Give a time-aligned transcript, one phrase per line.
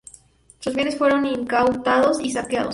[0.57, 2.69] Sus bienes fueron incautados y saqueados.